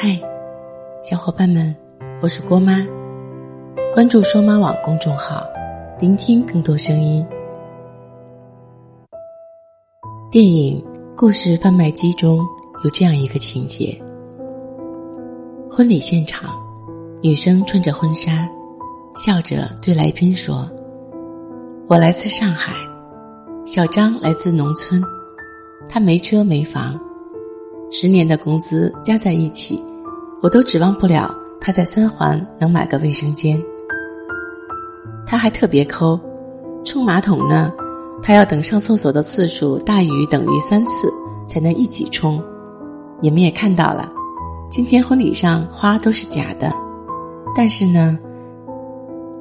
[0.00, 0.16] 嗨，
[1.02, 1.74] 小伙伴们，
[2.22, 2.86] 我是郭妈，
[3.92, 5.44] 关注双妈网公众号，
[5.98, 7.26] 聆听更多声音。
[10.30, 10.80] 电影
[11.16, 12.38] 《故事贩卖机》中
[12.84, 14.00] 有这样一个情节：
[15.68, 16.54] 婚礼现场，
[17.20, 18.48] 女生穿着婚纱，
[19.16, 20.70] 笑着对来宾说
[21.90, 22.72] ：“我来自上海，
[23.66, 25.02] 小张来自农村，
[25.88, 26.96] 他没车没房。”
[27.90, 29.82] 十年的工资加在一起，
[30.40, 33.60] 我都指望不了他在三环能买个卫生间。
[35.26, 36.18] 他还特别抠，
[36.84, 37.72] 冲马桶呢，
[38.22, 41.12] 他要等上厕所的次数大于等于三次
[41.46, 42.42] 才能一起冲。
[43.20, 44.10] 你们也看到了，
[44.70, 46.72] 今天婚礼上花都是假的，
[47.54, 48.16] 但是呢，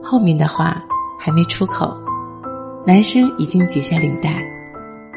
[0.02, 0.84] 后面的话
[1.20, 1.96] 还没出口，
[2.86, 4.44] 男生已经解下领带，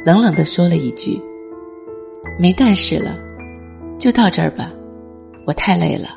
[0.04, 1.20] 冷冷的说了一句。
[2.38, 3.16] 没但是了，
[3.98, 4.70] 就到这儿吧，
[5.50, 6.10] 我太累了。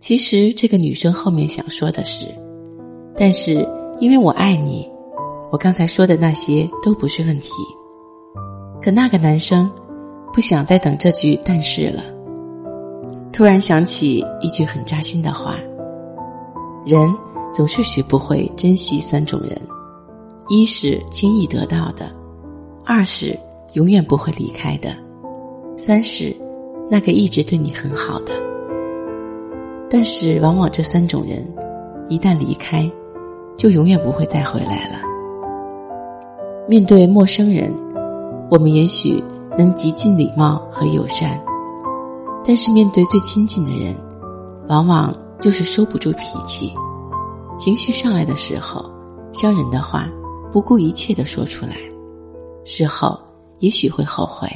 [0.00, 2.26] 其实这个女生后面想说的是，
[3.16, 3.64] 但是
[4.00, 4.90] 因为我爱你，
[5.52, 7.52] 我刚才说的那些都不是问题。
[8.82, 9.70] 可那个男生
[10.32, 12.02] 不想再等这句但是了，
[13.32, 15.54] 突然想起一句很扎心的话：
[16.84, 17.08] 人
[17.52, 19.56] 总是学不会珍惜三种人，
[20.48, 22.12] 一是轻易得到的，
[22.84, 23.38] 二是。
[23.74, 24.94] 永远不会离开的，
[25.78, 26.36] 三是
[26.92, 28.34] 那个一直对你很好的。
[29.88, 31.42] 但是，往往这三种人
[32.06, 32.86] 一旦离开，
[33.56, 35.00] 就永远不会再回来了。
[36.68, 37.72] 面对陌生人，
[38.50, 39.24] 我们也许
[39.56, 41.42] 能极尽礼貌和友善，
[42.44, 43.96] 但是面对最亲近的人，
[44.68, 46.70] 往往就是收不住脾气，
[47.56, 48.84] 情绪上来的时候，
[49.32, 50.06] 伤人的话
[50.52, 51.72] 不顾一切的说出来，
[52.66, 53.18] 事后。
[53.60, 54.48] 也许会后悔，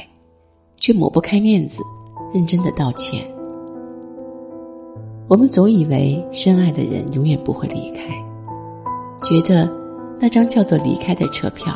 [0.75, 1.81] 却抹不开面子，
[2.33, 3.25] 认真的道歉。
[5.27, 8.03] 我们总以为深爱的人永远不会离开，
[9.23, 9.69] 觉得
[10.19, 11.73] 那张叫做离开的车票，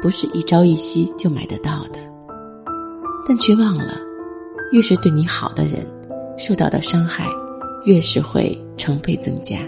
[0.00, 2.00] 不是一朝一夕就买得到的。
[3.26, 3.98] 但却忘了，
[4.72, 5.86] 越是对你好的人，
[6.36, 7.26] 受到的伤害，
[7.84, 9.58] 越是会成倍增加。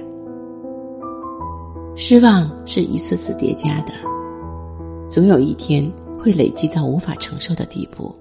[1.97, 3.93] 失望是一次次叠加的，
[5.09, 5.91] 总有一天。
[6.21, 8.13] 会累积到无法承受的地步。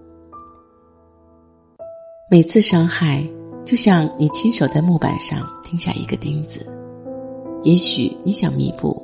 [2.30, 3.26] 每次伤害，
[3.64, 6.68] 就像你亲手在木板上钉下一个钉子。
[7.64, 9.02] 也许你想弥补，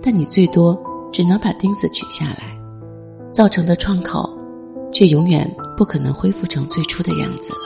[0.00, 0.80] 但你最多
[1.12, 2.56] 只能把钉子取下来，
[3.32, 4.30] 造成的创口，
[4.92, 7.58] 却永远不可能恢复成最初的样子了。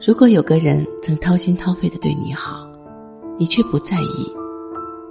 [0.00, 2.66] 如果有个人曾掏心掏肺的对你好，
[3.38, 4.32] 你却不在意，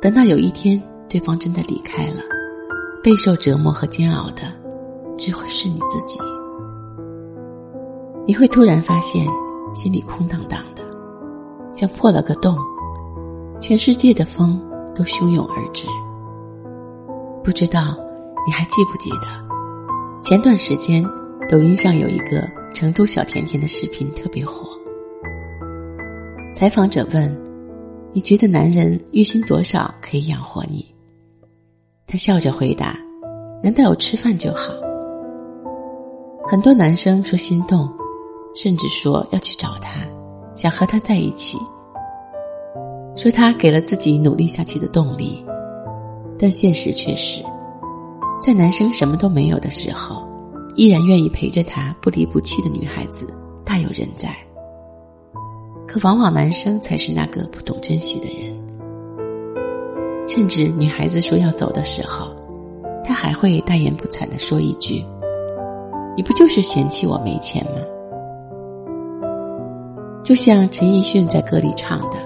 [0.01, 2.23] 等到有一天对方真的离开了。
[3.03, 4.41] 备受折磨和煎熬的，
[5.19, 6.19] 只会是你自己。
[8.31, 9.27] 你会突然发现，
[9.73, 10.81] 心里空荡荡的，
[11.73, 12.57] 像破了个洞，
[13.59, 14.57] 全世界的风
[14.95, 15.85] 都汹涌而至。
[17.43, 17.93] 不知道
[18.47, 19.27] 你还记不记得，
[20.23, 21.05] 前段时间
[21.49, 24.65] 抖音上有一个成都小甜甜的视频特别火。
[26.55, 27.37] 采访者问
[28.15, 30.85] ：“你觉得男人月薪多少可以养活你？”
[32.07, 32.97] 他笑着回答
[33.61, 34.73] ：“能带我吃饭就好。”
[36.47, 37.91] 很多男生说心动，
[38.53, 40.01] 甚至说要去找他，
[40.55, 41.57] 想和他在一起，
[43.15, 45.45] 说他给了自己努力下去的动力。
[46.37, 47.43] 但现实却是，
[48.41, 50.27] 在男生什么都没有的时候，
[50.75, 53.31] 依然愿意陪着他不离不弃的女孩子
[53.63, 54.35] 大有人在。
[55.87, 58.59] 可往往男生才是那个不懂珍惜的人。
[60.27, 62.33] 甚至女孩子说要走的时候，
[63.03, 65.05] 他还会大言不惭的说一句
[66.17, 67.81] ：“你不就是嫌弃我没钱吗？”
[70.23, 72.17] 就像陈奕迅在歌里唱的：“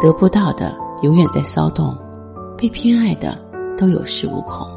[0.00, 1.96] 得不到的永远在骚动，
[2.56, 3.36] 被偏爱的
[3.76, 4.68] 都有恃无恐。”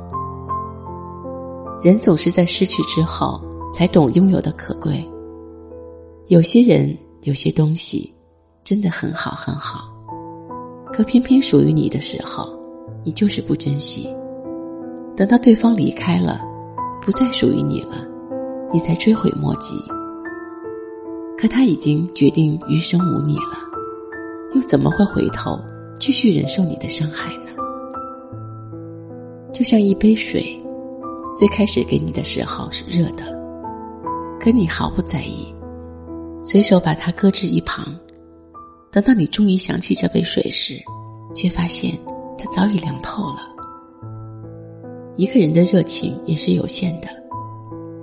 [1.83, 3.41] 人总是在失去之后
[3.73, 5.03] 才懂拥有的可贵。
[6.27, 8.13] 有些人，有些东西，
[8.63, 9.91] 真的很好，很好。
[10.93, 12.47] 可偏偏属于你的时候，
[13.03, 14.07] 你就是不珍惜；
[15.17, 16.41] 等到对方离开了，
[17.01, 18.05] 不再属于你了，
[18.71, 19.75] 你才追悔莫及。
[21.41, 23.57] 可他已经决定余生无你了，
[24.53, 25.59] 又怎么会回头
[25.99, 27.49] 继续忍受你的伤害呢？
[29.51, 30.55] 就像一杯水，
[31.35, 33.23] 最开始给你的时候是热的，
[34.39, 35.51] 可你毫不在意，
[36.43, 37.91] 随手把它搁置一旁。
[38.91, 40.75] 等到你终于想起这杯水时，
[41.33, 41.97] 却发现
[42.37, 43.39] 它早已凉透了。
[45.15, 47.07] 一个人的热情也是有限的，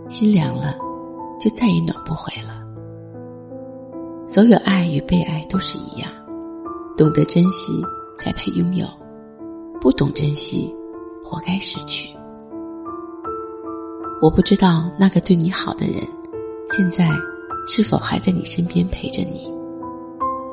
[0.09, 0.77] 心凉了，
[1.39, 2.58] 就再也暖不回了。
[4.29, 6.11] 所有爱与被爱都是一样，
[6.99, 7.83] 懂得珍惜
[8.15, 8.87] 才配拥有，
[9.81, 10.71] 不懂珍惜，
[11.25, 12.15] 活该失去。
[14.21, 15.95] 我不知道那个对你好的人，
[16.69, 17.09] 现在
[17.67, 19.51] 是否还在你身边陪着你。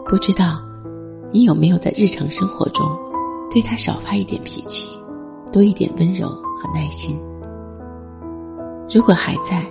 [0.05, 0.61] 不知道
[1.29, 2.87] 你有没有在日常生活中，
[3.51, 4.89] 对他少发一点脾气，
[5.51, 7.21] 多一点温柔和耐心。
[8.89, 9.65] 如果还在，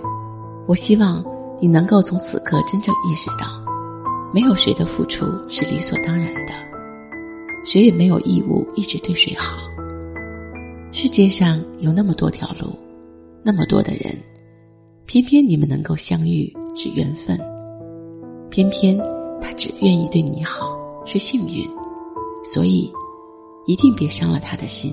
[0.67, 1.25] 我希望
[1.59, 3.64] 你能够从此刻真正意识到，
[4.33, 6.53] 没有谁的付出是理所当然的，
[7.63, 9.57] 谁也没有义务一直对谁好。
[10.91, 12.75] 世界上有那么多条路。
[13.47, 14.11] 那么多的人，
[15.05, 17.39] 偏偏你们能够相遇是缘分，
[18.49, 18.97] 偏偏
[19.39, 20.75] 他只愿意对你好
[21.05, 21.69] 是幸运，
[22.43, 22.91] 所以
[23.67, 24.91] 一定别伤了他的心。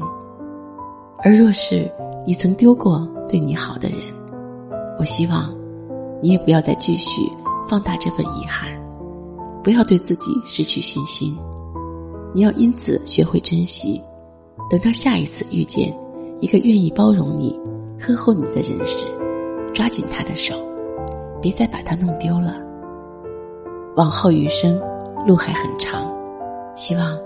[1.24, 1.90] 而若是
[2.26, 4.00] 你曾丢过对你好的人，
[4.98, 5.50] 我希望
[6.20, 7.22] 你也不要再继续
[7.66, 8.70] 放大这份遗憾，
[9.62, 11.38] 不要对自己失去信心。
[12.34, 14.02] 你要因此学会珍惜，
[14.70, 15.94] 等到下一次遇见
[16.40, 17.58] 一个愿意包容你。
[18.00, 19.06] 呵护你的人时，
[19.72, 20.56] 抓紧他的手，
[21.40, 22.60] 别再把他弄丢了。
[23.94, 24.80] 往后余生，
[25.24, 26.12] 路还很长，
[26.74, 27.16] 希望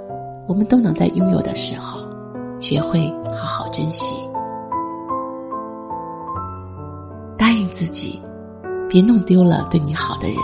[0.47, 2.01] 我们都能在拥有的时候，
[2.61, 4.21] 学会好好珍惜。
[7.39, 8.21] 答应自己，
[8.87, 10.37] 别弄丢了对你好的人，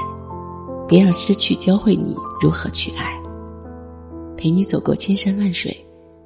[0.89, 3.19] 别让失去教会你如何去爱。
[4.37, 5.77] 陪你走过千山万水，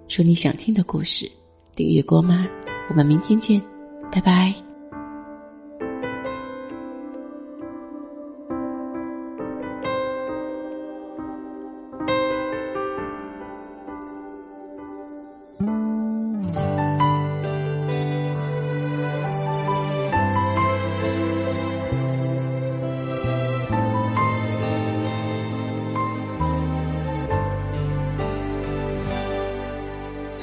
[0.08, 1.30] 说你想听的故事。
[1.74, 2.46] 订阅郭妈，
[2.88, 3.60] 我们明天见。
[4.10, 4.65] 拜拜。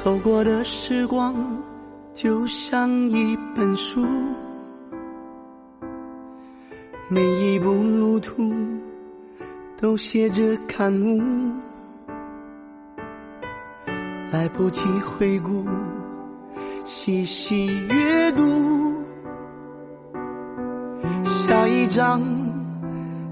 [0.03, 1.33] 走过的时光。
[2.13, 4.05] 就像一本书，
[7.07, 8.53] 每一步路途
[9.77, 11.51] 都写着感悟，
[14.31, 15.65] 来不及回顾，
[16.83, 18.93] 细细阅读，
[21.23, 22.21] 下一章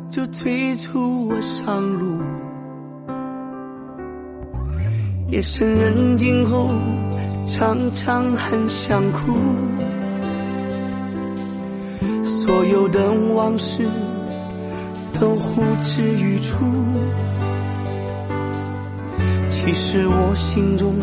[0.10, 2.18] 就催促我上路。
[5.32, 6.70] 夜深人静后。
[7.48, 9.34] 常常很想哭，
[12.24, 13.84] 所有的往事
[15.20, 16.64] 都呼之欲出。
[19.50, 20.96] 其实我心中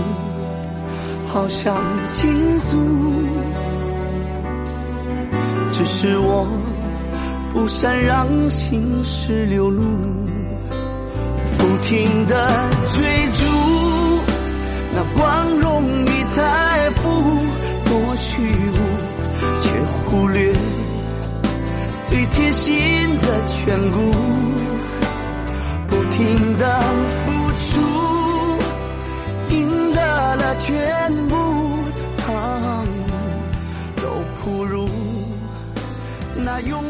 [1.27, 1.77] 好想
[2.15, 2.79] 倾诉，
[5.71, 6.47] 只是我
[7.53, 9.83] 不善让心事流露，
[11.59, 12.71] 不停的
[14.99, 16.19] 那光荣与。
[16.29, 17.03] 财富
[17.87, 18.77] 多虚无，
[19.63, 19.71] 却
[20.05, 20.53] 忽略
[22.05, 23.57] 最贴心的眷
[23.91, 23.97] 顾。
[25.89, 26.81] 不停的
[27.25, 27.27] 付
[27.63, 27.81] 出，
[29.51, 31.35] 赢得了全部，
[33.97, 34.03] 都
[34.43, 34.89] 不如
[36.37, 36.88] 那拥。